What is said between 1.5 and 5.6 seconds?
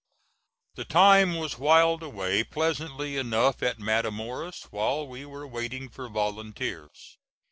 whiled away pleasantly enough at Matamoras, while we were